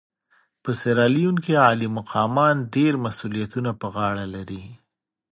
[0.63, 4.63] په سیریلیون کې عالي مقامان ډېر مسوولیتونه پر غاړه لري.